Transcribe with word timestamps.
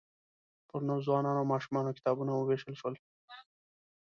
پر 0.69 0.81
نوو 0.87 1.05
ځوانانو 1.05 1.39
او 1.41 1.49
ماشومانو 1.53 1.95
کتابونه 1.97 2.31
ووېشل 2.33 2.73
شول. 2.81 2.95